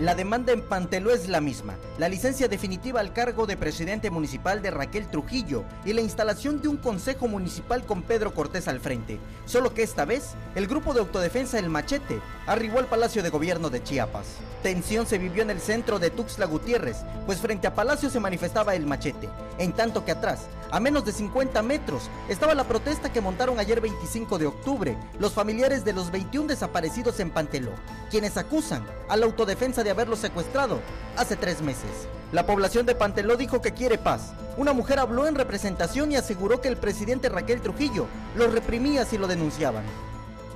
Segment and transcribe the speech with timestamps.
[0.00, 4.62] La demanda en Panteló es la misma, la licencia definitiva al cargo de presidente municipal
[4.62, 9.20] de Raquel Trujillo y la instalación de un consejo municipal con Pedro Cortés al frente,
[9.44, 12.18] solo que esta vez el grupo de autodefensa El Machete
[12.50, 14.26] arribó al Palacio de Gobierno de Chiapas.
[14.64, 18.74] Tensión se vivió en el centro de Tuxtla Gutiérrez, pues frente a Palacio se manifestaba
[18.74, 23.20] El Machete, en tanto que atrás, a menos de 50 metros, estaba la protesta que
[23.20, 27.70] montaron ayer 25 de octubre los familiares de los 21 desaparecidos en Panteló,
[28.10, 30.80] quienes acusan a la autodefensa de haberlo secuestrado
[31.16, 32.08] hace tres meses.
[32.32, 34.32] La población de Panteló dijo que quiere paz.
[34.56, 39.18] Una mujer habló en representación y aseguró que el presidente Raquel Trujillo lo reprimía si
[39.18, 39.84] lo denunciaban.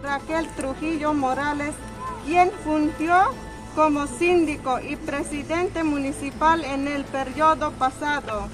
[0.05, 1.75] Raquel Trujillo Morales,
[2.25, 3.15] quien fungió
[3.75, 8.49] como síndico y presidente municipal en el periodo pasado.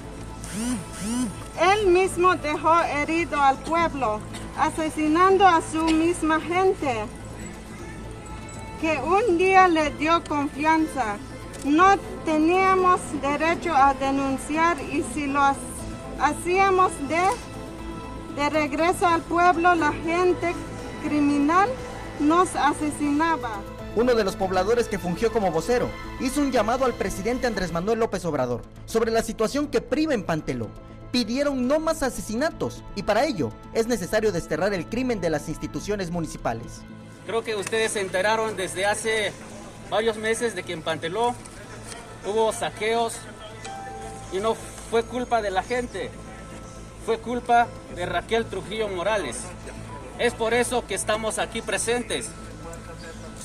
[1.59, 4.19] Él mismo dejó herido al pueblo,
[4.57, 7.05] asesinando a su misma gente
[8.81, 11.17] que un día le dio confianza.
[11.63, 15.41] No teníamos derecho a denunciar y si lo
[16.19, 17.21] hacíamos de,
[18.41, 20.55] de regreso al pueblo, la gente
[21.03, 21.69] criminal
[22.19, 23.61] nos asesinaba.
[23.95, 27.99] Uno de los pobladores que fungió como vocero hizo un llamado al presidente Andrés Manuel
[27.99, 30.67] López Obrador sobre la situación que priva en Panteló.
[31.11, 36.09] Pidieron no más asesinatos y para ello es necesario desterrar el crimen de las instituciones
[36.09, 36.81] municipales.
[37.25, 39.33] Creo que ustedes se enteraron desde hace
[39.89, 41.35] varios meses de que en Panteló
[42.25, 43.17] hubo saqueos
[44.31, 44.55] y no
[44.89, 46.09] fue culpa de la gente,
[47.05, 49.37] fue culpa de Raquel Trujillo Morales.
[50.19, 52.29] Es por eso que estamos aquí presentes.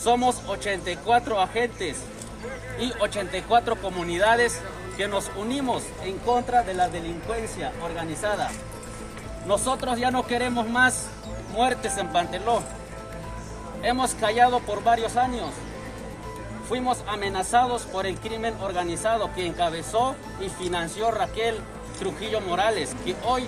[0.03, 1.99] Somos 84 agentes
[2.79, 4.61] y 84 comunidades
[4.97, 8.51] que nos unimos en contra de la delincuencia organizada.
[9.47, 11.07] Nosotros ya no queremos más
[11.53, 12.63] muertes en Panteló.
[13.83, 15.51] Hemos callado por varios años.
[16.69, 21.57] Fuimos amenazados por el crimen organizado que encabezó y financió Raquel
[21.99, 23.47] Trujillo Morales, que hoy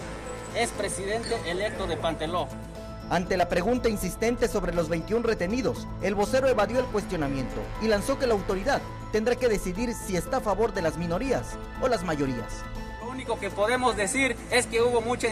[0.55, 2.49] es presidente electo de Panteló.
[3.11, 8.19] Ante la pregunta insistente sobre los 21 retenidos, el vocero evadió el cuestionamiento y lanzó
[8.19, 8.83] que la autoridad
[9.13, 12.65] tendrá que decidir si está a favor de las minorías o las mayorías
[13.19, 15.27] único que podemos decir es que hubo mucha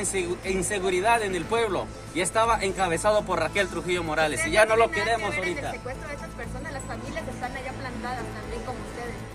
[0.45, 1.87] inseguridad en el pueblo
[2.17, 5.71] y estaba encabezado por Raquel Trujillo Morales y ya no lo queremos ahorita.
[5.71, 9.26] El secuestro de esas personas, las familias están allá plantadas también como ustedes.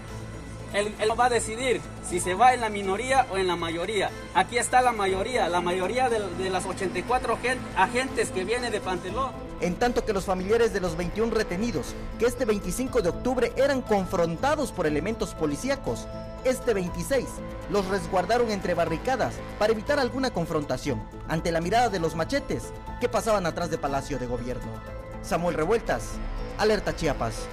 [0.73, 4.09] Él, va a decidir si se va en la minoría o en la mayoría.
[4.33, 7.37] Aquí está la mayoría, la mayoría de, de las 84
[7.75, 9.31] agentes que viene de Panteló.
[9.59, 13.81] En tanto que los familiares de los 21 retenidos, que este 25 de octubre eran
[13.81, 16.07] confrontados por elementos policíacos,
[16.43, 17.27] este 26
[17.69, 22.63] los resguardaron entre barricadas para evitar alguna confrontación ante la mirada de los machetes
[22.99, 24.71] que pasaban atrás de Palacio de Gobierno.
[25.21, 26.13] Samuel Revueltas,
[26.57, 27.47] Alerta Chiapas.